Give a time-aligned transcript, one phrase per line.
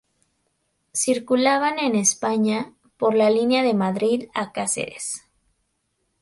[0.95, 5.27] Circulaban, en España, por la línea de Madrid a Cáceres.